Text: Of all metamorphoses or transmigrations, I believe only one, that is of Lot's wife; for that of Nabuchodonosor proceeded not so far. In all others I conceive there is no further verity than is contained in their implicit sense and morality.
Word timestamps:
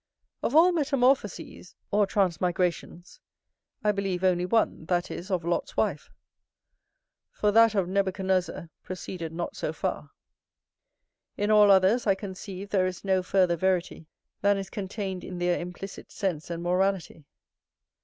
Of 0.41 0.55
all 0.55 0.71
metamorphoses 0.71 1.75
or 1.91 2.07
transmigrations, 2.07 3.19
I 3.83 3.91
believe 3.91 4.23
only 4.23 4.47
one, 4.47 4.85
that 4.85 5.11
is 5.11 5.29
of 5.29 5.45
Lot's 5.45 5.77
wife; 5.77 6.09
for 7.31 7.51
that 7.51 7.75
of 7.75 7.87
Nabuchodonosor 7.87 8.71
proceeded 8.81 9.31
not 9.31 9.55
so 9.55 9.71
far. 9.71 10.09
In 11.37 11.51
all 11.51 11.69
others 11.69 12.07
I 12.07 12.15
conceive 12.15 12.69
there 12.69 12.87
is 12.87 13.05
no 13.05 13.21
further 13.21 13.55
verity 13.55 14.07
than 14.41 14.57
is 14.57 14.71
contained 14.71 15.23
in 15.23 15.37
their 15.37 15.59
implicit 15.59 16.11
sense 16.11 16.49
and 16.49 16.63
morality. 16.63 17.27